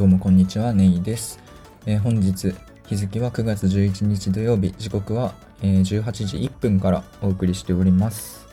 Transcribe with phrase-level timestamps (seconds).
[0.00, 1.38] どうもこんにちは、ネイです。
[1.84, 2.54] えー、本日、
[2.86, 8.46] 日付は9月11日土曜日、時刻は、えー、18時1分からお送りしております。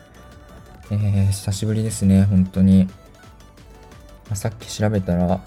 [0.91, 2.83] えー、久しぶりですね、本当に。
[2.83, 2.91] ま
[4.31, 5.39] あ、さっき調べたら、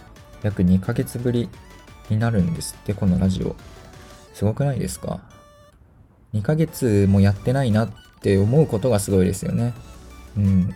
[0.42, 1.50] 約2ヶ月ぶり
[2.08, 3.54] になるんですって、このラジオ。
[4.32, 5.20] すごくないですか
[6.32, 7.90] ?2 ヶ月もやってないなっ
[8.22, 9.74] て思うことがすごいですよね。
[10.38, 10.74] うん。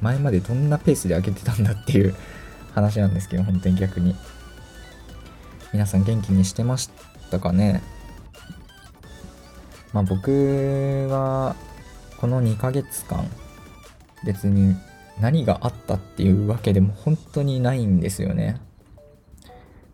[0.00, 2.14] 前までどんなペースで開けてたんだっていう
[2.72, 4.14] 話なんですけど、本当に逆に。
[5.72, 6.90] 皆さん元気にしてまし
[7.30, 7.82] たかね？
[9.92, 11.54] まあ僕は、
[12.18, 13.24] この2ヶ月間、
[14.24, 14.76] 別に
[15.20, 18.60] 何があったっていうわけでも本当にないんですよね。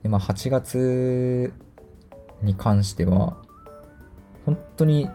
[0.02, 1.52] で、まあ8月
[2.42, 3.36] に関しては、
[4.44, 5.10] 本当に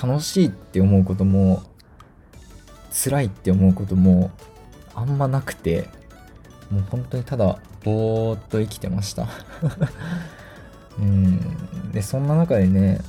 [0.00, 1.62] 楽しいって思うことも、
[2.92, 4.30] 辛いって思うことも
[4.94, 5.88] あんまなくて、
[6.70, 9.26] もう本当にただぼーっと生きてました。
[10.98, 11.92] うん。
[11.92, 13.00] でそんな中でね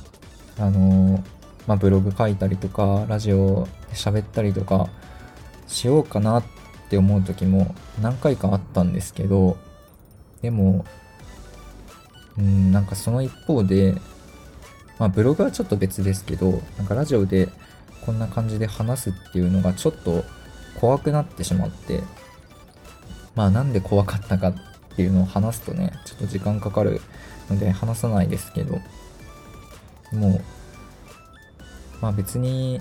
[0.58, 1.22] あの
[1.66, 4.88] まあブログ書いたりとかラジオで喋ったりとか
[5.66, 6.44] しようかなっ
[6.90, 9.56] て思う時も何回かあったんですけど
[10.42, 10.84] でも
[12.38, 13.94] うんなんかその一方で
[14.98, 17.48] まあブログはちょっと別ですけどなんかラジオで
[18.04, 20.24] こんな感じで話すっていうのがちょっと
[20.80, 22.02] 怖くなってしまって
[23.34, 24.54] まあなんで怖かったかっ
[24.96, 27.00] ていうのを話すとね、ちょっと時間かかる
[27.48, 28.78] ので話さないですけど、
[30.12, 30.44] もう、
[32.00, 32.80] まあ別に、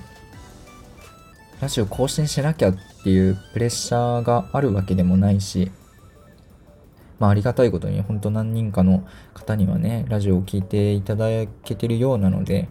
[1.61, 5.71] ラジオ更新しなきゃっていうプレッシャーがあるわけでもないし、
[7.19, 11.27] まあありがたいことに本当何人かの方にはね、ラジオを聴いていただ
[11.63, 12.67] けてるようなので、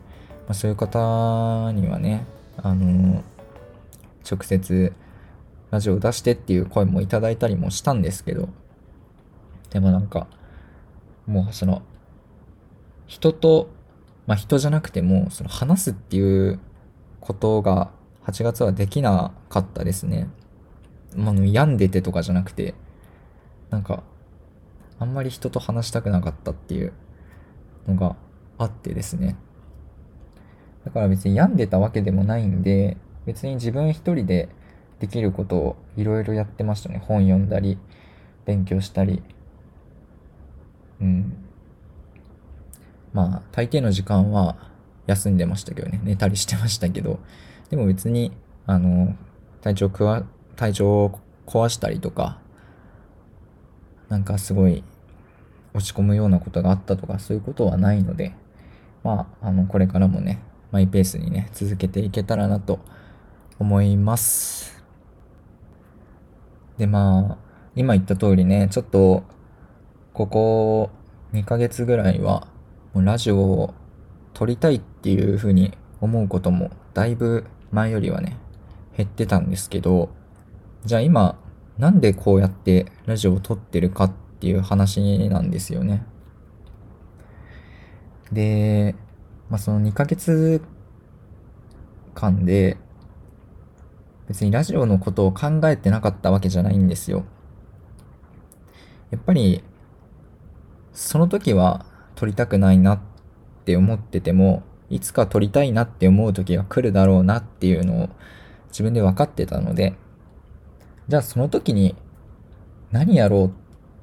[0.46, 3.22] まあ、そういう方にはね、あの
[4.28, 4.92] 直接
[5.70, 8.48] ラジオ出してっていう声もいただいたりもしたんですけど、
[9.70, 10.26] でもなんか、
[11.26, 11.82] もうその、
[13.06, 13.70] 人と、
[14.26, 16.58] まあ人じゃなくても、その話すっていう
[17.20, 17.90] ことが
[18.26, 20.28] 8月はできなかったですね。
[21.16, 22.74] まあ、病んでてとかじゃなくて、
[23.70, 24.02] なんか、
[24.98, 26.92] あんまり人と話したくなかったっていう
[27.88, 28.16] のが
[28.58, 29.36] あってですね。
[30.84, 34.48] だから別に病んでたわけでもないんで、別に自分一人で
[35.00, 36.98] できることをいろいろやってましたね。
[36.98, 37.78] 本読んだり、
[38.44, 39.22] 勉強したり。
[41.00, 41.32] うん。
[43.12, 44.56] まあ、大抵の時間は
[45.06, 46.00] 休んでましたけどね。
[46.04, 47.18] 寝たりしてましたけど。
[47.70, 48.32] でも別に、
[48.66, 49.16] あの、
[49.62, 50.24] 体調くわ、
[50.56, 52.38] 体調を壊したりとか、
[54.08, 54.84] なんかすごい
[55.72, 58.34] 落ち込むようなことがあったとか、そういうことはないので、
[59.02, 60.40] まあ、あの、これからもね、
[60.72, 62.80] マイペースにね、続けていけたらなと
[63.58, 64.79] 思います。
[66.80, 67.38] で、まあ、
[67.76, 69.22] 今言った通りね、ちょっと、
[70.14, 70.90] ここ
[71.34, 72.48] 2ヶ月ぐらいは、
[72.94, 73.74] ラジオを
[74.32, 78.38] 撮りたいっていう風に思うことも、だいぶ前よりはね、
[78.96, 80.08] 減ってたんですけど、
[80.86, 81.38] じゃあ今、
[81.76, 86.02] なんでこうやってラジオを撮ってるかっていう話なんですよね。
[88.32, 88.94] で、
[89.50, 90.62] まあその2ヶ月
[92.14, 92.78] 間で、
[94.30, 97.24] 別にラジオのことを考えてなかったわけじゃないんですよ。
[99.10, 99.64] やっぱり、
[100.92, 103.00] その時は撮りたくないなっ
[103.64, 108.08] て思ってても、いつか撮りたいなって思う時が来るだろうなっていうのを
[108.68, 109.94] 自分で分かってたので、
[111.08, 111.96] じゃあその時に
[112.92, 113.50] 何やろうっ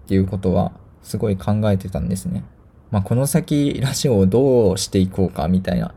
[0.08, 0.74] ていうことは
[1.04, 2.44] すごい考えてたんですね。
[2.92, 5.96] まあこの先ラジオをどうしていこうかみたいな。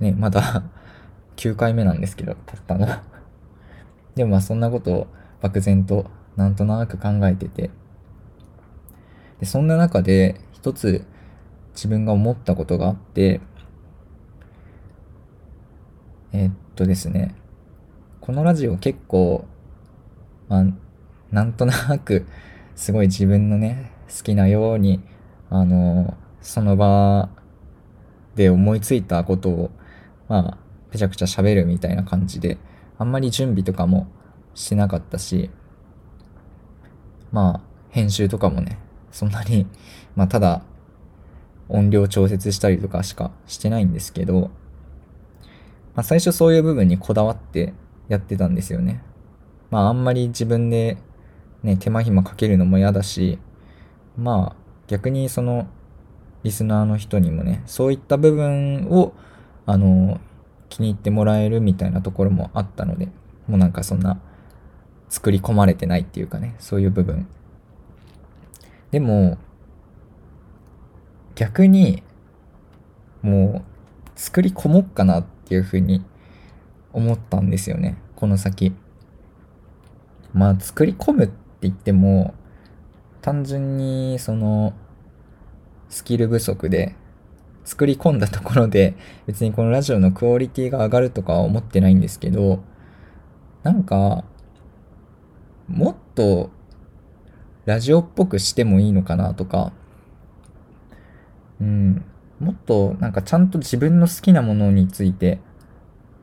[0.00, 0.64] ね、まだ
[1.36, 2.86] 9回目なんですけど、たったの。
[4.14, 5.06] でもまあそんなことを
[5.40, 7.70] 漠然となんとなく考えてて。
[9.40, 11.04] で、そんな中で一つ
[11.74, 13.40] 自分が思ったことがあって、
[16.32, 17.34] えー、っとですね、
[18.20, 19.46] このラジオ結構、
[20.48, 20.64] まあ、
[21.30, 22.26] なんとなく、
[22.74, 25.00] すごい自分のね、好きなように、
[25.50, 27.28] あの、その場
[28.34, 29.70] で思いついたことを、
[30.28, 30.65] まあ、
[30.96, 32.58] ちゃくちゃ喋るみたいな感じで、
[32.98, 34.08] あんまり準備とかも
[34.54, 35.50] してなかったし、
[37.32, 37.60] まあ、
[37.90, 38.78] 編集とかもね、
[39.10, 39.66] そんなに、
[40.14, 40.62] まあ、ただ、
[41.68, 44.50] 音量調節したりとかしかしてないんですけど、
[45.94, 47.74] まあ、最初そういう部分にこだわって
[48.08, 49.02] やってたんですよね。
[49.70, 50.98] まあ、あんまり自分で
[51.62, 53.38] ね、手間暇かけるのも嫌だし、
[54.16, 54.56] まあ、
[54.86, 55.66] 逆にその、
[56.42, 59.12] リスナーの人にもね、そういった部分を、
[59.66, 60.20] あの、
[60.68, 63.08] 気に入ってもらえるみたいなところもあったので、
[63.46, 64.20] もうなんかそんな
[65.08, 67.26] 作り込まれてないっていうかね、そういう部分。
[68.90, 69.38] でも、
[71.34, 72.02] 逆に、
[73.22, 76.02] もう、作り込もっかなっていうふうに
[76.92, 77.96] 思ったんですよね。
[78.14, 78.72] この先。
[80.32, 82.34] まあ、作り込むって言っても、
[83.20, 84.72] 単純に、その、
[85.88, 86.94] スキル不足で、
[87.66, 88.94] 作り込んだところで、
[89.26, 92.60] 別にこのラジオのクオリティが上がるとかは思ってないんですけど、
[93.62, 94.24] なんか、
[95.68, 96.50] もっと、
[97.66, 99.72] ラジオっぽくしてもいいのかなとか、
[101.60, 102.04] うん、
[102.38, 105.40] もっとなんかちゃんと自分の好きなものについて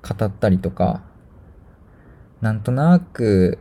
[0.01, 1.01] 語ったりとか、
[2.40, 3.60] なんとなく、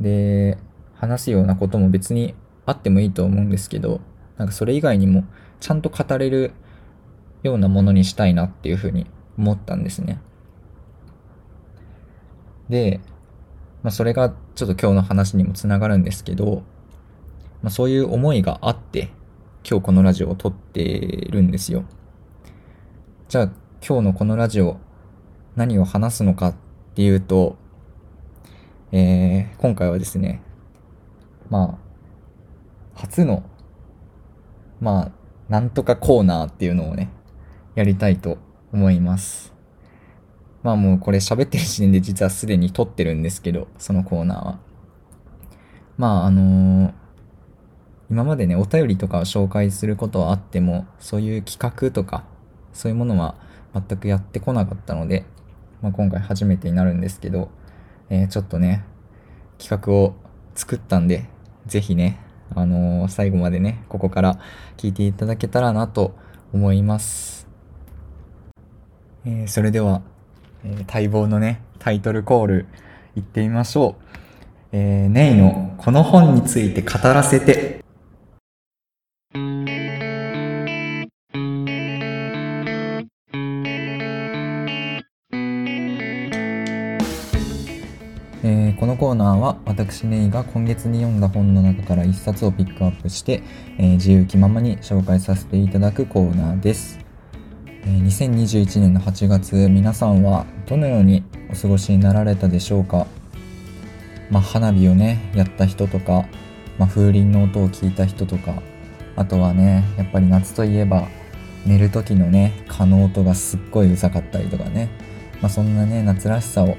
[0.00, 0.58] で、
[0.94, 2.34] 話すようなことも別に
[2.64, 4.00] あってもいいと思うんですけど、
[4.38, 5.24] なんかそれ以外にも
[5.60, 6.52] ちゃんと語れる
[7.42, 9.06] ようなものにしたいなっていうふうに
[9.38, 10.20] 思ったんですね。
[12.68, 13.00] で、
[13.82, 16.62] まあそれがちょっと今日の話にもつながるんですけど、
[17.62, 19.10] まあそういう思いがあって、
[19.68, 21.84] 今日このラジオを撮ってるんですよ。
[23.28, 23.44] じゃあ
[23.86, 24.78] 今日のこのラジオ
[25.56, 26.54] 何を話すのかっ
[26.94, 27.56] ていうと、
[28.92, 30.42] えー、今回はですね、
[31.50, 31.78] ま
[32.94, 33.42] あ、初の、
[34.80, 35.12] まあ、
[35.48, 37.10] なんとかコーナーっていうのをね、
[37.74, 38.38] やりたいと
[38.72, 39.54] 思います。
[40.62, 44.58] まあもうこれ喋ってる時点で実はすでに撮ってるんですけど、そのコーナーは。
[45.96, 46.92] まああのー、
[48.10, 52.24] 今までね、お便りとかを紹介することはあっても、そういう企画とか、
[52.72, 53.36] そういうものは
[53.72, 55.24] 全くやってこなかったので、
[55.82, 57.50] まあ、今回初めてになるんですけど、
[58.08, 58.84] えー、ちょっとね、
[59.58, 60.14] 企画を
[60.54, 61.28] 作ったんで、
[61.66, 62.20] ぜひね、
[62.56, 64.38] あのー、最後までね、ここから
[64.78, 66.16] 聞いていただけたらなと
[66.54, 67.46] 思います。
[69.26, 70.00] えー、それでは、
[70.64, 72.66] えー、待望のね、タイトルコール、
[73.14, 74.06] 行ってみましょう。
[74.72, 77.85] えー、ネイのこの本について語らせて。
[89.46, 93.44] は私ネイが今月に読んだ本の中から一冊をピックアップして、
[93.78, 96.98] えー、自由気ままに紹介させていただくコーナーです、
[97.84, 103.06] えー、2021年の8月皆さんはどのようにお過ごしになられたでしょうか？
[104.32, 106.26] まあ、花火をねやった人とか、
[106.76, 108.60] まあ、風鈴の音を聞いた人とか
[109.14, 111.06] あとはねやっぱり夏といえば
[111.64, 114.88] 寝る時のね蚊の音がすっごいうざかったりとかね、
[115.40, 116.76] まあ、そんなね夏らしさを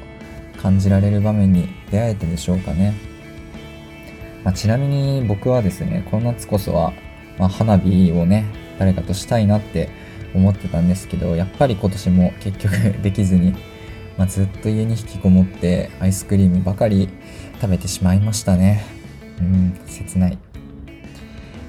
[0.61, 2.93] 感じられる場面に出会えたでしょうかね。
[4.43, 6.93] まあ、ちなみに僕はですね、この夏こそは、
[7.37, 8.45] まあ、花火をね、
[8.79, 9.89] 誰かとしたいなって
[10.33, 12.73] 思ってたんですけど、やっぱり今年も結局
[13.03, 13.53] できずに、
[14.17, 17.09] まあ、ずっと家に引きこもってアイスクリームばかり
[17.61, 18.83] 食べてしまいましたね。
[19.39, 20.37] うん、切ない。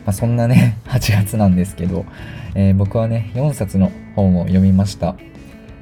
[0.07, 2.07] ま、そんなね、 8月なんですけど、
[2.55, 5.17] えー、僕はね、4冊の本を読みました。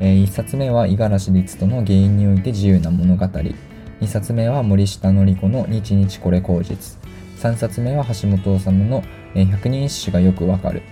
[0.00, 3.24] えー、1冊目は五十嵐律人の原因において自由な物語。
[3.24, 6.98] 2冊目は森下典子の日日これ口実。
[7.38, 9.02] 3冊目は橋本治の
[9.34, 10.82] 百人一首がよくわかる。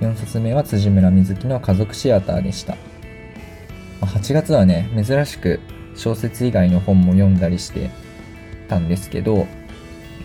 [0.00, 2.76] 4冊目は辻村瑞希の家族シアターでした。
[4.00, 5.60] 8月はね、珍しく
[5.94, 7.90] 小説以外の本も読んだりして
[8.68, 9.46] たんですけど、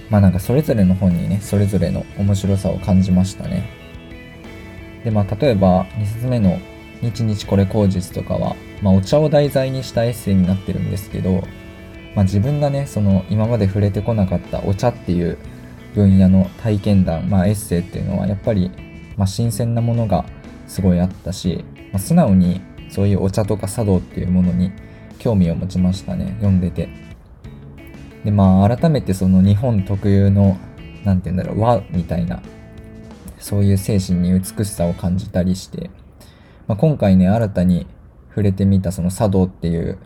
[0.10, 3.70] まあなんかそれぞれの本にね、それぞれの面白さを感じましたね。
[5.04, 6.60] で、まあ例えば2冊目の
[7.02, 11.44] 日々これ口実とかは、まあ、お茶を題材にしたエッセイになってるんですけど、
[12.16, 15.38] まあ、自分がねその今まで触れてこなかったお茶っていう
[15.94, 18.72] 分野の体験談、まあ、エッセイっていうのはやっぱり、
[19.16, 20.26] まあ、新鮮なものが
[20.68, 24.72] すごいあったし、まあ、素直にそういうお茶とか茶道っていうものに
[25.20, 27.08] 興味を持ちましたね読んでて。
[28.24, 30.58] でまあ改めてその日本特有の
[31.06, 32.42] 何て言うんだろう和みたいな
[33.40, 35.90] そういう精神に美しさを感じたりして
[36.68, 37.88] まあ、今回ね、新たに
[38.30, 39.98] 触れてみたその茶道っていう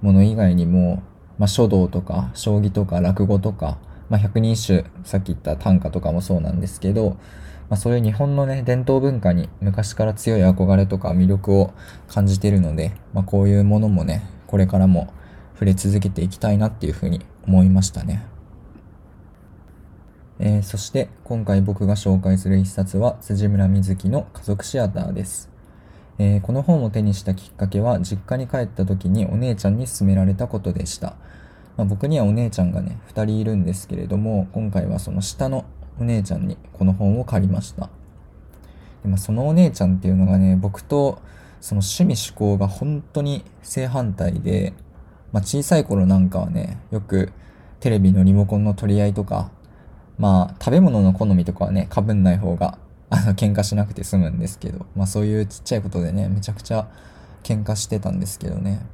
[0.00, 1.02] もの以外にも、
[1.38, 3.78] まあ、書道とか、将棋とか、落語とか、
[4.08, 7.16] まあ、百人一首、さっき言った短歌とかもそうなんですけど、
[7.68, 11.72] まあ、そういう日本のね、伝統文化に昔から強い憧れとか魅力を
[12.08, 15.12] 感じているので、まあ、こういうものもね、これからも
[15.52, 18.26] 触れ続けていきたいなっていうふうに思いましたね。
[20.40, 25.49] えー、そして今回僕が紹介する一冊は辻村瑞希の家族シアターです。
[26.22, 31.16] えー、この本を手にしたきっかけは実家に帰った時にお姉ちゃんに勧められたことでした。
[31.78, 35.64] まあ、僕にはお姉ちゃんがね、2人いるんですけれども、今回はその下の
[35.98, 37.88] お姉ちゃんにこの本を借りました。
[39.02, 41.22] でまあ、そのお姉ちゃんっていうのがね、僕と
[41.62, 44.74] その趣味趣向が本当に正反対で、
[45.32, 47.32] まあ、小さい頃なんかはね、よく
[47.80, 49.50] テレビのリモコンの取り合いとか、
[50.18, 52.76] まあ、食べ物の好みとかはね、かぶんない方が、
[53.10, 56.88] あの、喧嘩しなくて済むんですけど、まあそういうちっちゃいことでね、めちゃくちゃ
[57.42, 58.86] 喧嘩してたんですけどね。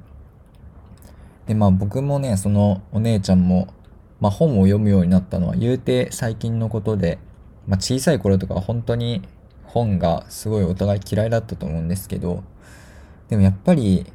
[1.47, 3.69] で、まあ僕もね、そのお姉ちゃんも、
[4.21, 7.19] まあ本を読むようになったのは言うて最近のことで、
[7.69, 9.23] まあ小さい頃とか本当に
[9.65, 12.43] 本がすごいお互い嫌いだったと思うんですけど、
[13.29, 14.07] でもやっぱり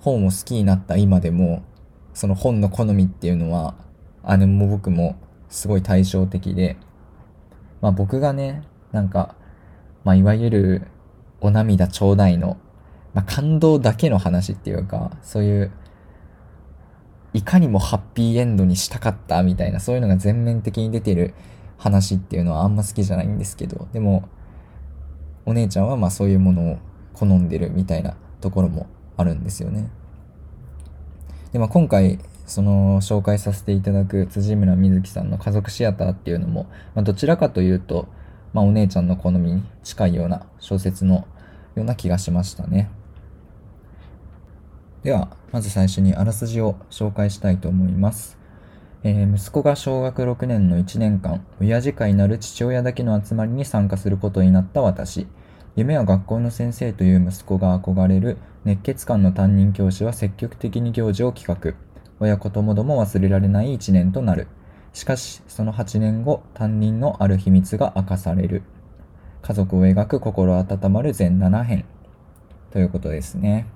[0.00, 1.62] 本を好きになった今でも、
[2.14, 3.74] その本の好みっていうのは、
[4.38, 5.16] 姉も僕も
[5.50, 6.78] すごい対照的で、
[7.82, 9.34] まあ僕がね、なんか、
[10.04, 10.82] まあいわゆる
[11.40, 12.58] お涙ちょうだいの、
[13.14, 15.72] まあ感動だけの話っていうか、そういう、
[17.34, 21.34] いかにもハッピーエンドにしたかったみたいな、そういうのが全面的に出てる
[21.76, 24.28] 話っていうのはあんま好きじゃないんですけど、でも、
[25.46, 26.78] お姉ちゃんはまあそういうものを
[27.14, 29.90] 好んでるみたいなところもあるんですよね。
[31.52, 32.18] で、まあ今回、
[32.48, 36.64] その紹介させていただく辻村瑞希さんの家族シアターっていうのも、
[36.94, 38.08] まあ、どちらかというと、
[38.52, 41.26] まあ、お姉ちゃんの好みに近いような小説の
[41.74, 42.90] ような気がしましたね。
[45.02, 48.38] では、まず最初にあらすじを紹介したいと思います。
[49.04, 55.28] えー、息子が小学6年の1年間、親父会なる父親だけの集まりに参加することになった私。
[55.76, 61.74] 夢は学校の先生という息子が憧れる熱血感の担任教師は積極的に行事を企画。
[62.18, 64.48] 親子ともども忘れられない一年となる。
[64.98, 68.64] しかし、その8年後、担任のある秘密が明かされる。
[69.42, 71.84] 家族を描く心温まる全7編。
[72.72, 73.68] ということですね。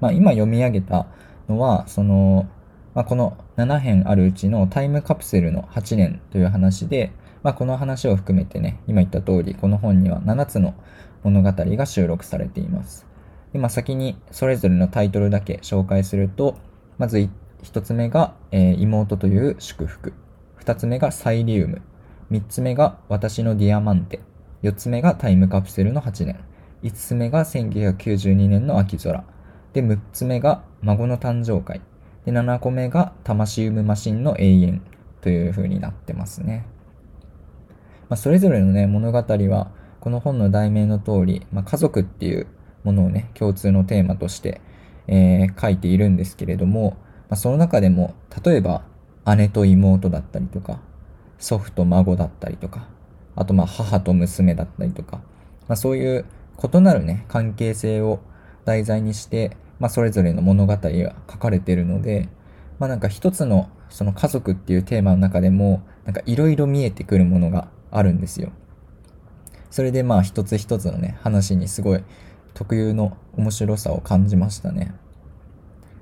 [0.00, 1.06] まあ、今読み上げた
[1.48, 2.48] のは、その、
[2.94, 7.12] まあ、この7編あるうちのタイムカプセルの8年という話で、
[7.44, 10.74] まあ、この話を含めてね、今言った通り、この本には7つの
[11.22, 13.06] 物語が収録されています。
[13.54, 16.56] 今先にそれぞれのタイトルだけ紹介すると、
[16.98, 17.28] まず1
[17.62, 20.12] つ目が、えー、妹という祝福。
[20.60, 21.82] 2つ目がサイリウム。
[22.30, 24.20] 3つ目が私のディアマンテ。
[24.62, 26.40] 4つ目がタイムカプセルの8年。
[26.82, 29.24] 5つ目が1992年の秋空。
[29.72, 31.80] で、6つ目が孫の誕生会。
[32.24, 34.82] で、7個目が魂ウムマシンの永遠
[35.20, 36.66] という風になってますね。
[38.08, 42.46] まあ、それぞれのね、物語は、この本の題名の通り、まあ、家族っていう
[42.84, 44.60] ものをね、共通のテーマとして、
[45.06, 46.96] えー、書いているんですけれども、
[47.32, 48.82] まあ、その中でも、例えば、
[49.38, 50.82] 姉と妹だったりとか、
[51.38, 52.90] 祖父と孫だったりとか、
[53.36, 55.16] あとまあ母と娘だったりとか、
[55.66, 56.26] まあ、そういう
[56.62, 58.20] 異なるね、関係性を
[58.66, 62.28] 題材にして、まあ、それぞれの物語が書かれているので、
[62.78, 68.52] まあ、なんか一つのその家族っていうテーマの中でも、なんかいろいろ見えてくるものがあるんですよ。
[69.70, 72.04] それでまあ一つ一つのね、話にすごい
[72.52, 74.94] 特有の面白さを感じましたね。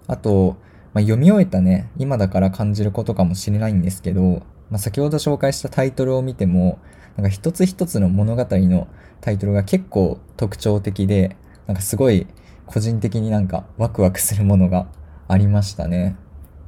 [0.08, 0.56] あと、
[0.92, 6.78] まあ、読み終えたね、今だから感じることかもしれないんですけど、まあ、先ほど紹介したタイトルを見ても、
[7.16, 8.88] なんか一つ一つの物語の
[9.20, 12.26] タイトルが結構特徴的で、なんかすごい
[12.66, 14.88] 個人的になんかワクワクするものが
[15.28, 16.16] ありましたね。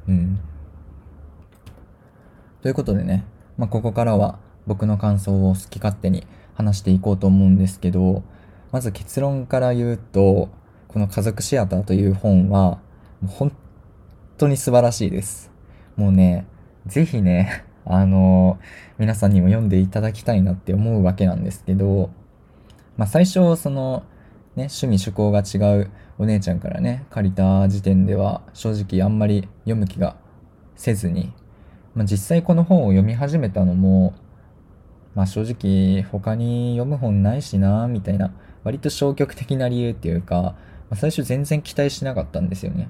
[0.07, 0.39] うん。
[2.61, 3.25] ということでね、
[3.57, 6.25] まあ、ここからは僕の感想を好き勝手に
[6.55, 8.23] 話していこうと思うんですけど、
[8.71, 10.49] まず結論から言うと、
[10.87, 12.79] この家族シアターという本は、
[13.27, 13.51] 本
[14.37, 15.51] 当に素晴らしいです。
[15.95, 16.45] もうね、
[16.85, 18.59] ぜひね、 あの
[18.97, 22.09] 皆さんにも読んでいただきたいなって思うわけなんですけど、
[22.97, 24.03] まあ最初、その、
[24.55, 30.15] ね、趣味趣向が違うお姉ちゃんからね、借りた時点では、正直あんまり読む気が
[30.75, 31.33] せずに、
[31.95, 34.13] まあ実際この本を読み始めたのも、
[35.15, 40.55] まあ正直他に読む本ないしな、みたいな割と消極的な理由っていうか、ま
[40.91, 42.89] あ、最初全然期待しなかったんですよね。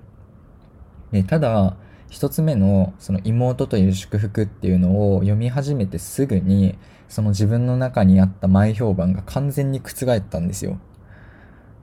[1.14, 1.78] で、ただ、
[2.10, 6.78] 一つ目のその妹という祝福っていうのを読み始めてすぐに、
[7.08, 10.80] その自分の中にあった前評判が完全に覆ったんですよ。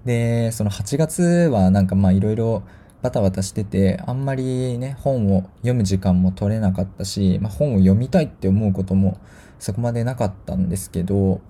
[0.04, 2.64] で、その8月はなんかまあいろいろ
[3.02, 9.20] バタバタしてて、あんまりね、本を読む時間も取れなかったし、まあ、本を読みたいって思うことも
[9.60, 11.40] そこまでなかったんですけど、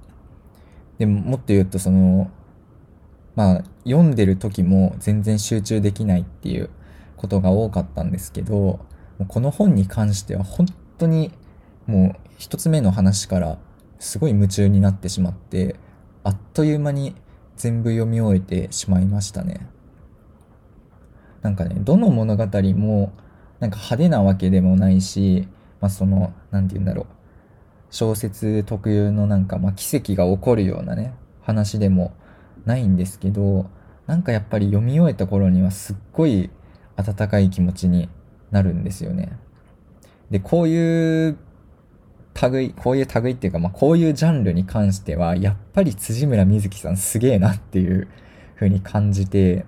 [0.99, 2.30] でももっと言うとその
[3.34, 6.68] まあ読んでる時も全然集中できないっていう
[7.20, 8.80] ことが多かったんですけど
[9.28, 11.30] この本に関しては本当に
[11.86, 13.58] もう一つ目の話から
[13.98, 15.76] すごい夢中になってしまって
[16.24, 17.14] あっという間に
[17.56, 19.68] 全部読み終えてしまいましたね。
[21.42, 23.12] なんかねどの物語も
[23.60, 25.46] なんか派手なわけでもないし
[25.80, 27.06] まあその何て言うんだろう。
[27.90, 31.12] 小説特有のなんか、まあ、奇跡が起こるようなね、
[31.42, 32.14] 話でも
[32.64, 33.68] ないんですけど、
[34.06, 36.50] なんかやっぱり読み終えた頃にはすっごい
[36.97, 38.09] 温かい気持ちに
[38.50, 39.32] なるんですよね。
[40.30, 41.38] で、こういう
[42.50, 48.09] 類、こういう類っていうか、まあ、こういうジャンルに関しては、やっぱり辻村瑞希さんすげえなっていう
[48.54, 49.64] 風に感じて、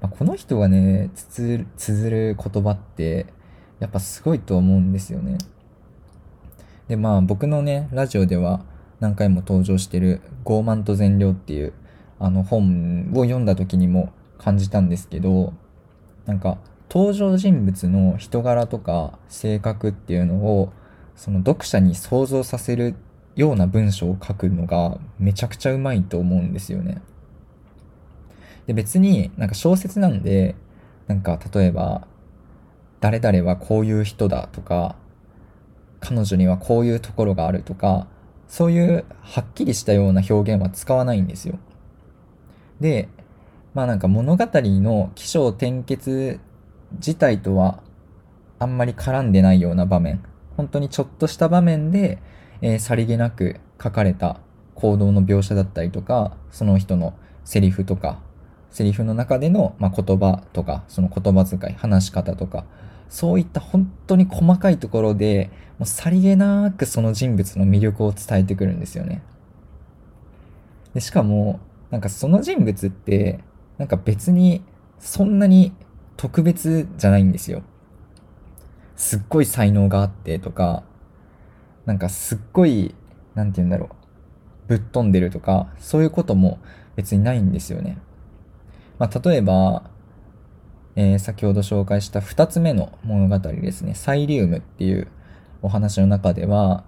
[0.00, 3.26] まあ、この人がね、つづる言葉って、
[3.80, 5.38] やっぱすごいと思うんですよね。
[6.88, 8.64] で、まあ僕のね、ラジオでは
[8.98, 11.72] 何回も登場してる傲慢と善良っていう
[12.18, 15.52] あの本を読んだ時にも感じたんですけど、
[16.28, 16.58] なんか
[16.90, 20.70] 登場人物の人柄とか性格っていうのを
[21.16, 22.94] その読者に想像させる
[23.34, 27.00] ような文章を書くのがめちゃくちゃうまいと思うんですよね。
[28.66, 30.54] で別になんか小説なんで
[31.06, 32.06] なんか例えば
[33.00, 34.96] 誰々はこういう人だとか
[36.00, 38.06] 彼女にはこういうところがあるとか
[38.48, 41.58] そういうはっきりしたような表現は使わないんですよ。
[42.80, 43.08] で
[43.78, 46.40] まあなんか物語の起承転結
[46.94, 47.80] 自体とは
[48.58, 50.20] あんまり絡んでないような場面
[50.56, 52.18] 本当にちょっとした場面で、
[52.60, 54.40] えー、さりげなく書かれた
[54.74, 58.20] 行動の描写だったりとか、その人のセリフとか、
[58.70, 62.64] セリフの中での、まあ、言葉とか、その言葉遣い、話し方とか、
[63.08, 69.22] そういった本当に細かいところで、もうさりげなくその人物の魅力を伝えてくるんですよね。
[70.94, 71.60] でしかも、
[71.92, 73.38] なんかその人物って、
[73.78, 74.62] なんか別に
[74.98, 75.72] そんなに
[76.16, 77.62] 特別じゃないんですよ。
[78.96, 80.82] すっごい才能があってとか、
[81.86, 82.94] なんかすっごい、
[83.34, 86.58] なんて言うんだろう、ぶっ飛んでるとか、そういうことも
[86.96, 87.98] 別にないんですよね。
[88.98, 89.84] まあ、例えば、
[90.96, 95.06] えー、先ほど紹介した2つ目の物語ですね、サイリウムっていう
[95.62, 96.84] お話の中では、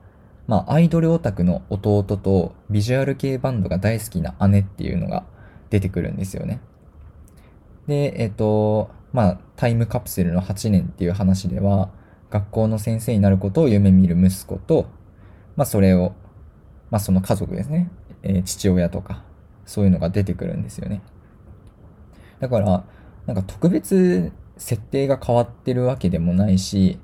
[0.49, 5.25] まあ、アイドルオタクの弟とビジュアル系バンドが大好きな姉っていうのが
[5.71, 6.61] 出てくるんですよね。
[7.91, 11.91] で、えっ、ー、と、まあ、タイムカプセルの8年っていう話では、
[12.31, 14.87] 学校の先生になることを夢見る息子と、
[15.57, 16.15] まあそれを、
[16.91, 17.91] まあその家族ですね、
[18.23, 19.25] えー、父親とか、
[19.67, 21.03] そういうのが出てくるんですよね。
[22.39, 22.85] だから、
[23.27, 27.01] なんか特別設定が変わってるわけでもないし、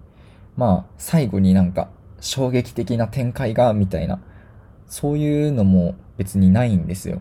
[0.57, 4.21] まあ最後になんか衝撃的な展開が、みたいな、
[4.87, 7.21] そういうのも別にないんですよ。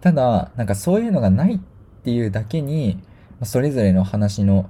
[0.00, 1.60] ただ、なんかそういうのがない
[2.02, 2.98] っていうだけに、
[3.44, 4.68] それぞれの話の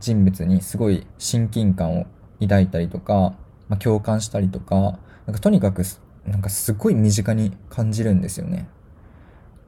[0.00, 2.06] 人物にすごい親近感を
[2.40, 3.34] 抱いたりとか、
[3.68, 5.82] まあ、共感したりとか、なんかとにかく
[6.26, 8.68] なんかすごい身近に感じるんですよね。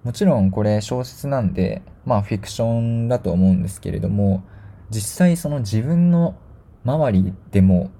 [0.02, 4.42] もちろんこれ小説なんで、まあフィクションだと思うんですけれども、
[4.88, 6.36] 実際その自分の
[6.84, 7.90] 周りでも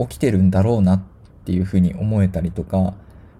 [0.00, 1.02] 起きてるんだろうなっ
[1.44, 2.94] ていうふうに思えたりとか、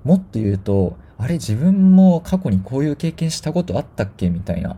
[0.04, 4.76] もっと言うと、あれ自分も過去にこういう経験したことあったっけみたいな。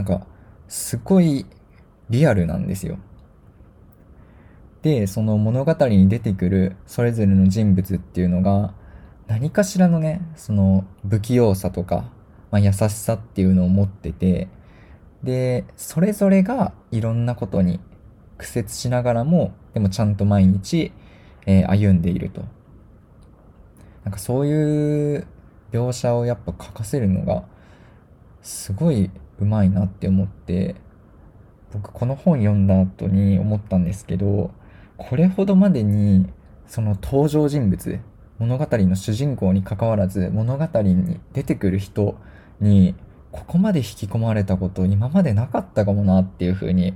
[0.00, 0.26] なんか、
[0.66, 1.44] すごい
[2.08, 2.98] リアルなんですよ。
[4.80, 8.72] で、その物語に出てくるそれぞれの人物っていうのが、
[9.26, 12.10] 何かしらのね、その不器用さとか、
[12.50, 14.48] まあ、優しさっていうのを持ってて、
[15.22, 17.78] で、それぞれがいろんなことに
[18.38, 20.92] 苦節しながらも、でもちゃんと毎日、
[21.44, 22.42] えー、歩んでいると。
[24.04, 25.26] なんかそういう
[25.72, 27.44] 描写をやっぱ書かせるのが、
[28.40, 30.76] すごいうまいなって思って、
[31.72, 34.50] 僕この本読んだ後に思ったんですけど、
[34.96, 36.26] これほどまでに
[36.66, 38.00] その登場人物、
[38.38, 42.16] 物語の主人公に関わらず物語に出てくる人
[42.58, 42.94] に
[43.32, 46.94] ここまで引き込まれたこと今までなかったかもなっていうふうに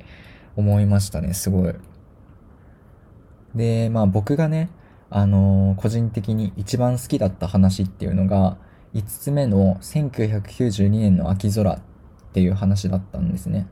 [0.57, 1.75] 思いましたね、すごい。
[3.55, 4.71] で、まあ僕がね、
[5.11, 8.57] あのー、個人的に一番好きだった話っていうのが、
[8.95, 11.79] 5つ目の1992年の秋空っ
[12.35, 13.69] ていう話だったんですね。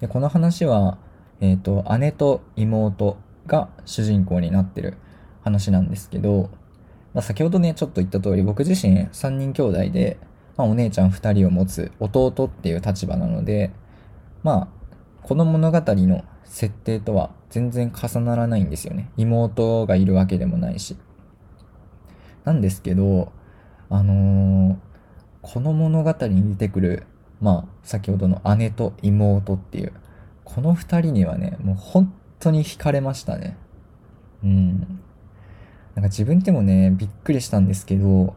[0.00, 0.96] で、この話は、
[1.40, 4.96] えっ、ー、と、姉と妹が主人公になってる
[5.42, 6.48] 話なんですけど、
[7.12, 10.18] まあ、先ほどね、ちょっと言った通り、僕自身3人兄弟で、
[10.56, 13.70] まあ、お姉ちゃん2人を持つ弟っていう立場なので、
[14.42, 14.68] まあ、
[15.22, 19.10] この物語の設定とは全然重ならないんですよね。
[19.18, 20.96] 妹がいるわけでもないし。
[22.44, 23.32] なんですけど、
[23.90, 24.76] あのー、
[25.42, 27.06] この物語に出てくる
[27.40, 29.92] まあ、先ほどの姉と妹っていう、
[30.44, 33.56] この二人にはね、もう本当に惹かれましたね。
[34.44, 34.78] うん。
[35.94, 38.34] なんか自分でもね、びっくりしたんですけど、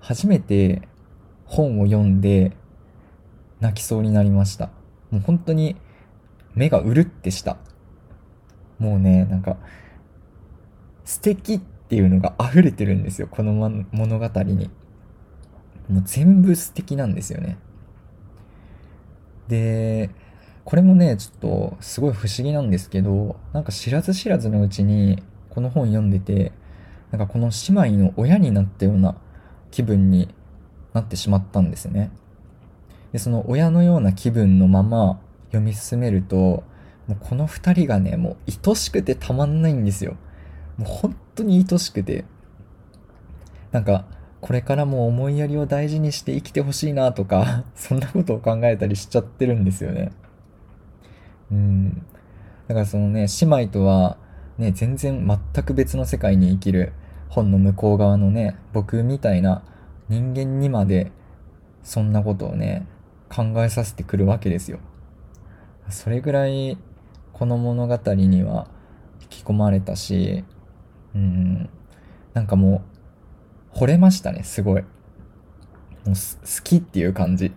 [0.00, 0.82] 初めて
[1.44, 2.52] 本を読んで
[3.60, 4.70] 泣きそうになりました。
[5.10, 5.76] もう本当に
[6.54, 7.56] 目がうるってした。
[8.78, 9.56] もうね、なんか、
[11.04, 14.70] 素敵っていうのが溢れてるんですよ、この物語に。
[15.88, 17.58] もう全部素敵なんですよね。
[19.48, 20.10] で、
[20.64, 26.52] これもね、ちょっとすごい不思議なんですけど、なんか知らず知らずのうちにこの本読んでて、
[27.12, 29.16] なんかこの姉妹の親になったような
[29.70, 30.34] 気分に
[30.92, 32.10] なってしまったんですね。
[33.12, 36.64] で、その親のような気分のまま読み進めると、
[37.06, 40.16] もうこの二人がね、もう愛しくてたまんないんですよ。
[40.76, 42.24] もう本当に愛しくて。
[43.70, 44.04] なんか、
[44.46, 50.12] これからも思いやりを大事にして生きてほしいなとか、 そんなことを考えたりしちゃってるんですよね。
[51.50, 52.06] うん。
[52.68, 54.18] だからそのね、姉妹とは、
[54.56, 56.92] ね、全然全く別の世界に生きる
[57.28, 59.64] 本の向こう側のね、僕みたいな
[60.08, 61.10] 人間にまで、
[61.82, 62.86] そんなことをね、
[63.28, 64.78] 考えさせてくるわけですよ。
[65.88, 66.78] それぐらい、
[67.32, 68.68] この物語には
[69.22, 70.44] 引き込まれたし、
[71.16, 71.68] うん、
[72.32, 72.95] なんかもう、
[73.76, 74.82] 惚れましたね、すごい。
[74.82, 74.88] も
[76.06, 76.14] う好
[76.64, 77.52] きっていう感じ。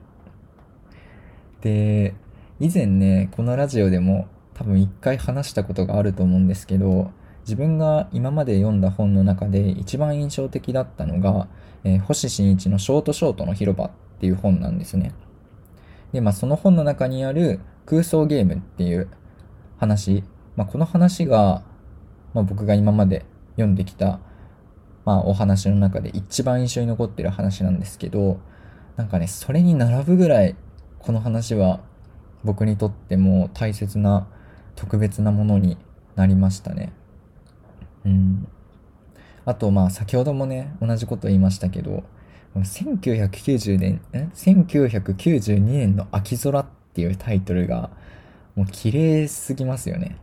[1.62, 2.13] で、
[2.60, 7.12] 以前ね、このラジオでも多分一回話したことがあると思うんですけど、
[7.43, 11.47] 自分が今まで読んだ本の中で一番印象的だったのが、
[11.86, 15.13] えー、星新一のショートショートの広場っていう本なんですね。
[16.12, 19.08] で、まあその本の中にある空想ゲームっていう
[19.77, 20.25] 話、
[20.58, 21.63] まあこの話が、
[22.34, 24.19] まあ僕が今まで読んできた、
[25.10, 28.39] まあお話の中で一番印象に残ってる話なんですけど、
[28.95, 30.56] なんかね、それに並ぶぐらい、
[31.00, 31.80] この話は
[32.43, 34.28] 僕にとっても大切な
[34.76, 35.80] 特別なものに
[36.15, 36.93] なりましたね。
[38.06, 38.48] うん。
[39.45, 42.04] あと、まあ、先ほどもね、同じこと言いましたけど、
[42.54, 47.89] 1990年、え ?1992 年の秋空っていうタイトルが、
[48.56, 50.17] もう綺麗すぎますよね。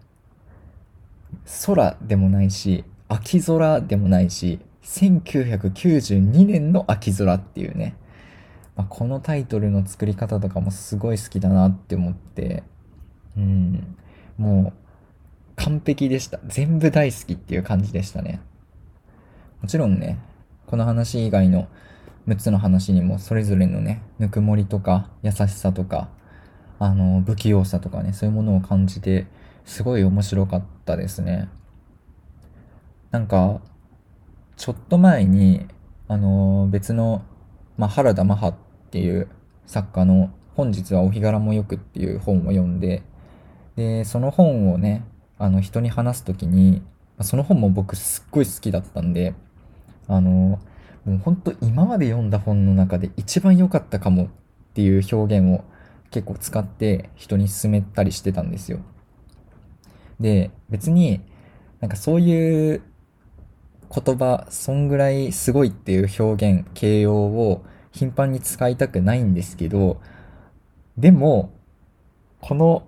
[1.66, 7.96] 空でもないし、秋空でもないし、1992年の秋空っていうね。
[8.76, 12.62] まあ、このタイトルの作り方とかもすごい好きだなって思って、
[13.36, 13.96] うん。
[14.38, 14.86] もう、
[15.56, 16.38] 完璧でした。
[16.46, 18.40] 全部大好きっていう感じでしたね。
[19.60, 20.18] もちろんね、
[20.66, 21.68] この話以外の
[22.28, 26.08] 6つの話にもそれぞれのね、ぬくもりとか優しさとか、
[26.78, 29.26] あの、不器用さとかね、そういうものを感じて、
[29.64, 31.48] すごい面白かったですね。
[33.10, 33.60] なんか、
[34.56, 35.66] ちょっと前に、
[36.08, 37.22] あの、別の、
[37.76, 38.54] まあ、原田マハっ
[38.90, 39.28] ていう
[39.66, 43.02] 作家の本日はお日柄もよくっていう本を読んで、
[43.76, 45.04] で、その本をね、
[45.38, 46.82] あの、人に話すときに、
[47.20, 49.34] その本も僕すっごい好きだったんで、
[50.08, 50.58] あの、
[51.04, 54.28] もうほんと今まで読んだ本の中で一番良かったかもっ
[54.74, 55.64] ていう表現を
[56.10, 58.80] 結構使って人に勧めたりしてたんですよ。
[60.18, 61.20] で、別に
[61.80, 62.82] なんかそういう
[63.94, 70.00] 言葉、そんぐらいすごいっていう表現、形容を頻繁に使いたくないんですけど、
[70.96, 71.52] でも、
[72.40, 72.86] この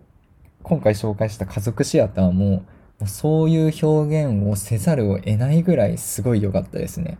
[0.63, 2.65] 今回紹介した家族シアターも、
[3.07, 7.19] そういう表現をせざるを得ないぐらいすごい良かったですね。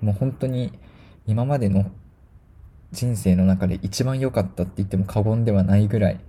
[0.00, 0.72] もう本当に
[1.26, 1.90] 今までの
[2.92, 6.20] 人生の中で一番良かったって言っても過言ではないぐらい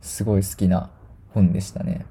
[0.00, 0.90] すごい好きな
[1.32, 2.04] 本でしたね。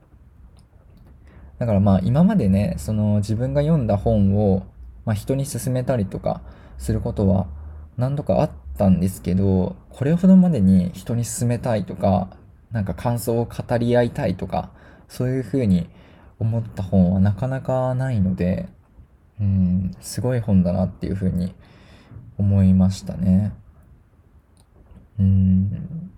[1.59, 4.65] だからまあ今までね、その自分が読んだ本を、
[5.05, 6.41] まあ、人に勧めたりとか
[6.77, 7.47] することは
[7.97, 12.29] 何度かあったんですけど、これほどまでに人に勧めたいとか、
[12.71, 14.71] なんか感想を語り合いたいとか、
[15.07, 15.87] そういう風に
[16.39, 18.67] 思った本はなかなかないので、
[19.39, 21.55] うん、すごい本だなっていう風に
[22.37, 23.53] 思いましたね。
[25.19, 26.09] うん。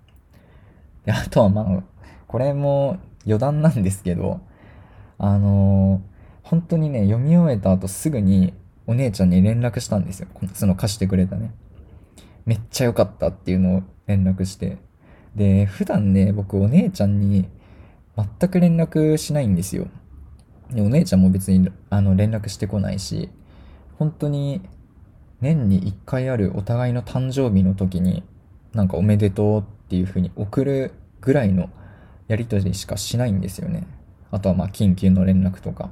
[1.06, 1.84] で、あとはまあ、
[2.28, 4.42] これも余談なんですけど、
[5.18, 8.54] あのー、本当にね、読み終えた後すぐに
[8.86, 10.28] お姉ちゃんに連絡したんですよ。
[10.54, 11.54] その貸してくれたね。
[12.46, 14.78] めっちゃ良かったっていうのを連絡して、
[15.36, 17.48] で、普段ね、僕お姉ちゃんに
[18.16, 19.88] 全く連絡しないんですよ。
[20.74, 23.30] でお姉ちゃんも別にあの連絡してこないし、
[23.98, 24.62] 本当に
[25.42, 28.24] 年に1回あるお互いの誕生日の時に、
[28.74, 31.70] なんかおめでとうっていう風に送るぐらいの
[32.28, 33.88] やりとりしかしないんですよね。
[34.32, 35.92] あとはまあ緊急の連絡とか。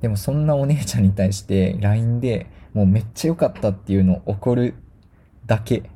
[0.00, 4.74] でもそんなお姉ちゃんに対して LINE でもうめっちゃ良かったっていうのを送る
[5.46, 5.88] だけ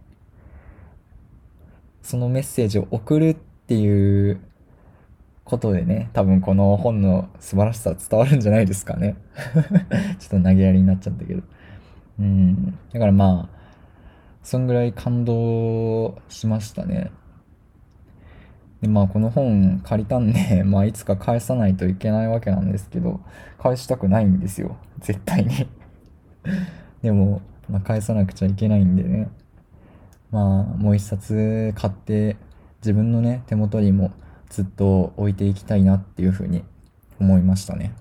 [2.09, 4.41] そのメッセージを送るっていう
[5.45, 9.17] ことでね、多分この本の素晴らしさ伝わるんじゃないですかね。
[10.19, 11.43] ちょっと投げやりになっちゃったけど。
[12.19, 12.79] うん。
[12.93, 13.59] だからまあ、
[14.43, 17.11] そんぐらい感動しましたね。
[18.81, 23.21] で、まあこの本借りたんで、 まあいつか返さないといけないわけなんですけど、
[23.59, 24.77] 返したくないんですよ。
[25.01, 25.69] 絶対に
[27.03, 29.29] でも、まあ、返さなくちゃいけないんでね。
[30.31, 32.37] まあ、もう一冊買って
[32.81, 34.13] 自分のね、手元にも
[34.51, 36.65] ずっと置いていきたいなっていうふうに
[37.19, 37.93] 思いましたね。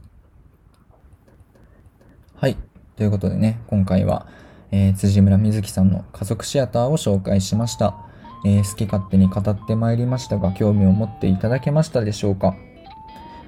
[2.36, 2.58] はい。
[2.96, 4.28] ということでね、今回は、
[4.72, 8.07] えー、辻村瑞希さんの家族シアターを紹介しました。
[8.48, 12.56] えー、好き勝手に語ってまいりましたが、興味を持っていただけましたでしょうか？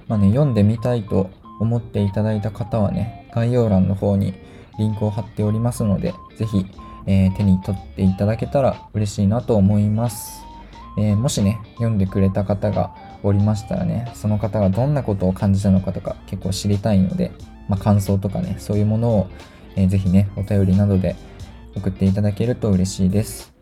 [0.09, 1.29] まあね、読んでみたいと
[1.61, 4.33] 思っていただいた方はね、概要欄の方に
[4.77, 6.65] リンクを貼っておりますので、ぜひ、
[7.05, 10.43] えー、手に取っていただけたら嬉しいなと思います。
[10.97, 17.31] えー、もしね、読んでくれた方がおりましたらね、その方がどんなことを感じたのかとか結構知りたいので、
[17.69, 19.27] まあ、感想とかね、そういうものを、
[19.77, 21.15] えー、ぜひね、お便りなどで
[21.77, 23.53] 送っていただけると嬉しいです。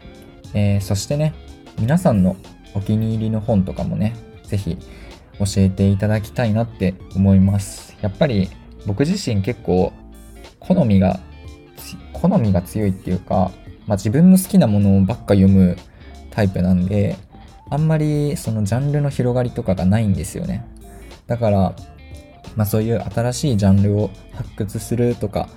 [0.54, 1.34] えー、そしてね、
[1.80, 2.36] 皆さんの
[2.74, 4.78] お気に入りの本とかもね、ぜひ
[5.40, 7.96] 教えていただきたいなって思います。
[8.02, 8.50] やっぱり
[8.86, 9.94] 僕自身結構
[10.60, 11.20] 好みが、
[12.14, 13.52] 好みが強いっていうか、
[13.86, 15.78] まあ、自分の好きなものばっか読む
[16.32, 17.16] タイプなんで、
[17.70, 20.66] あんまりそのジャンルの広がりとかがないんですよね。
[21.28, 21.76] だから、
[22.56, 25.50] まあそういう新しいジャンルを発掘するとか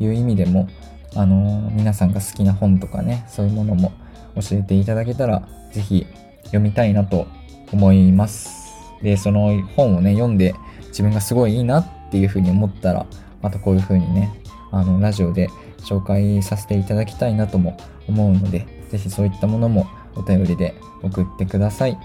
[0.00, 0.68] いう意味でも、
[1.14, 3.92] あのー、皆さんが好きな本とかね、そういうものも
[4.40, 6.06] 教えていただけたら、ぜひ
[6.44, 7.26] 読みたいなと
[7.72, 8.72] 思います。
[9.02, 10.54] で、その本をね、読んで
[10.88, 13.06] 自分がすごいいいなっていうふうに思ったら、
[13.42, 14.32] またこういうふうにね、
[14.70, 15.48] あの、ラジオで
[15.78, 17.76] 紹介させていただきたいなとも
[18.08, 21.98] 思うので、ぜひそういったものもお便りで送ってください。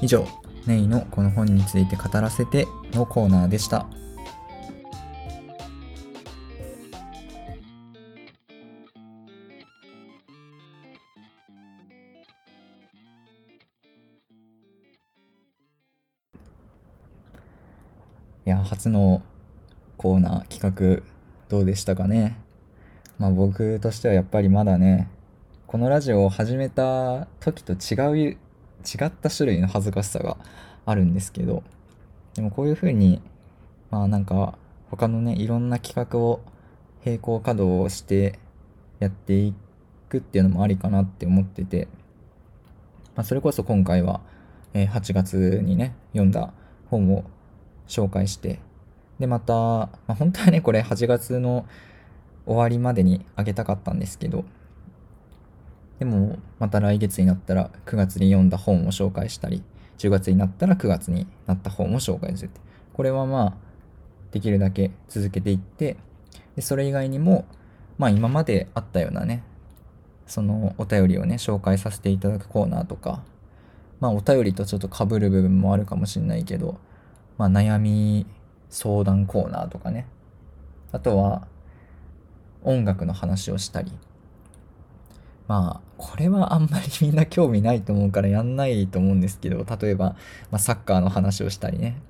[0.00, 0.26] 以上、
[0.66, 3.86] ネイのこの本について語らせてのコーナーでした。
[18.72, 19.20] 初の
[19.98, 21.02] コーナー企画
[21.50, 22.38] どうでしたかね？
[23.18, 25.10] まあ僕としてはやっぱりまだね、
[25.66, 28.38] このラジオを始めた時と違う、違
[29.04, 30.38] った種類の恥ずかしさが
[30.86, 31.62] あるんですけど、
[32.32, 33.20] でもこういう風に、
[33.90, 34.56] まあなんか
[34.90, 36.40] 他のね、いろんな企画を
[37.04, 38.38] 並行稼働をして
[39.00, 39.52] やってい
[40.08, 41.88] くっていうのもありかなって思ってて、
[43.16, 44.22] まあそれこそ今回は、
[44.72, 46.54] え8月にね、読んだ
[46.88, 47.24] 本を
[47.88, 48.60] 紹介して、
[49.18, 51.66] で、また、まあ、本当はね、これ8月の
[52.46, 54.44] 終わりまでにあげたかったんですけど、
[55.98, 59.62] でも、また来月になったら9月に読んだ本を紹介したり、
[59.98, 62.60] 10月になったら9月になった本を紹介するって。
[62.92, 63.54] これはまあ、
[64.32, 65.96] できるだけ続けていって、
[66.56, 67.46] でそれ以外にも、
[67.98, 69.44] まあ今まであったようなね、
[70.26, 73.22] そのお便りをね、紹介させていただくコーナーとか、
[74.00, 76.78] まあお便りとちょっと被る部分もあるかもしれないけど、
[77.38, 78.26] まあ悩み
[78.70, 80.06] 相談コーナーとかね。
[80.92, 81.46] あとは、
[82.62, 83.92] 音楽の話をしたり。
[85.48, 90.16] まあ、これはあんまりみんな興味ないと思うからやんないと思うんですけど、例えば、
[90.50, 92.00] まあ、サッカーの話をしたりね。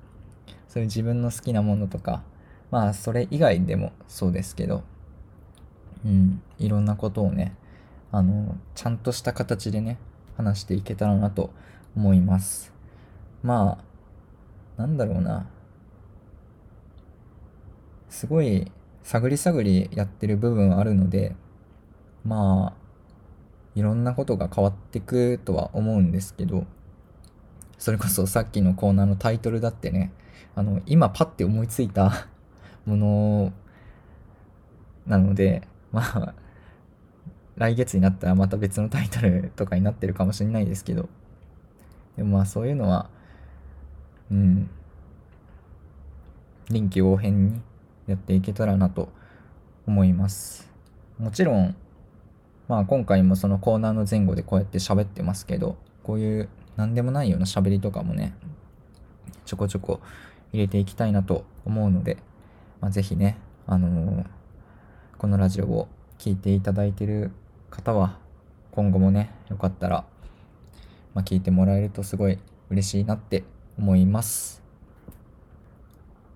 [0.67, 2.23] そういう自分の好きなものとか、
[2.71, 4.83] まあ、それ以外でもそうですけど、
[6.05, 7.55] うん、いろんなことをね、
[8.11, 9.97] あの、ちゃんとした形でね、
[10.37, 11.51] 話していけたらなと
[11.95, 12.73] 思います。
[13.43, 13.92] まあ、
[14.77, 15.47] なんだろうな。
[18.09, 18.71] すごい
[19.03, 21.35] 探り探りやってる部分あるので、
[22.23, 22.83] まあ、
[23.75, 26.65] いろんなことが変わってくとは思うんですけど、
[27.77, 30.13] それこそさっきのコーナーのタイトルだってね、
[30.55, 32.27] あの、今パッて思いついた
[32.85, 33.53] もの
[35.05, 36.33] なので、まあ、
[37.55, 41.09] 来月になったらまた別のタイトルとかになってるかもしれないですけど、
[42.15, 43.09] でもまあそういうのは、
[44.31, 44.69] うん、
[46.69, 47.61] 臨機応変に
[48.07, 49.09] やっていけたらなと
[49.87, 50.71] 思います。
[51.19, 51.75] もちろん、
[52.67, 58.33] まあ今回もそのコーナーの前後でこうやって喋ってますけど、こういう何でもないような喋りとかもね、
[59.45, 59.99] ちょこちょこ
[60.51, 62.17] 入れていきたいなと思うので、
[62.81, 64.25] まあ、ぜひね、あのー、
[65.17, 67.31] このラジオを聴いていただいてる
[67.69, 68.17] 方は、
[68.71, 70.05] 今後もね、よかったら、
[71.13, 73.43] まあ、聞いてもらえるとすごい嬉しいなって
[73.77, 74.61] 思います。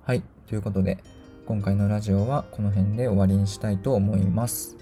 [0.04, 0.98] はい、ということで、
[1.46, 4.78] 今回のラジオはこの辺で終わりにしたいと思います。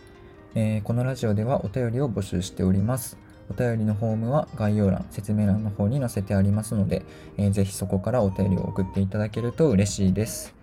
[0.56, 3.18] えー、このラジオではお便りを募集しております。
[3.50, 7.04] お便りのフォームは概要欄、説明欄の方に載せてありますので、
[7.38, 10.56] えー、ぜひそこからお便りを送っていただけると嬉しいです。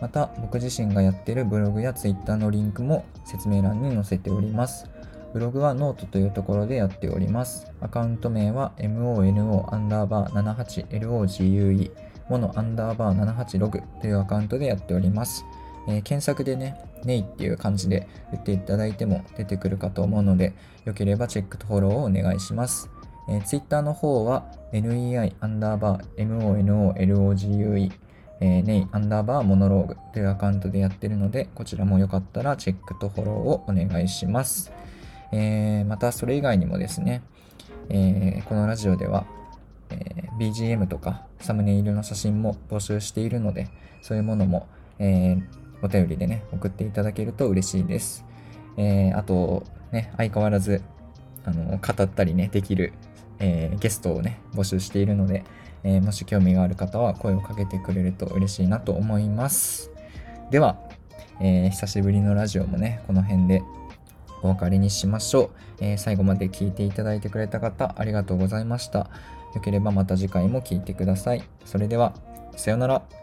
[0.00, 4.86] また、僕自身がやっているブログや Twitter のリンクも説明欄に載せております。
[5.32, 7.70] ブログはノートというところでやっております。
[7.80, 11.90] アカウント名は mono アンダーバー 78logue
[12.28, 15.44] モノアンダーバー786というアカウントでやっております。
[15.88, 20.52] えー、検索でね、ネイっていう感じで打っていただいても出てくるかと思うので、
[20.84, 22.88] よければチェックとフォローをお願いします。
[23.28, 27.92] えー、Twitter の方は nei アンダーバー monologue
[28.42, 34.72] えー、ネイアンダーバーモノローグというアカウントでやってるので、こちらもよかったらチェックとフォローをお願いします。
[35.32, 37.22] えー、またそれ以外にもですね、
[37.88, 39.26] えー、このラジオでは、
[39.90, 43.68] え BGM とかサムネイルの写真も募集しているので、
[44.02, 45.36] そういうものも、え
[45.82, 48.24] お便りでね、送っていただけると嬉しいです。
[48.76, 50.82] えあと、ね、相変わらず、
[51.44, 52.92] あの、語ったりね、できる、
[53.38, 55.44] えゲストをね、募集しているので、
[55.82, 59.90] え、もし興味がある方は声をかけてくれると嬉しいなと思います。
[60.50, 60.78] では、
[61.40, 63.62] え、久しぶりのラジオもね、この辺で
[64.42, 65.50] お別れにしましょう、
[65.80, 69.10] えー、最後まで聞いていただいてくれた方、ありがとうございました。
[69.54, 71.42] よければまた次回も聴いてください。
[71.64, 72.14] それでは、
[72.56, 73.19] さようなら。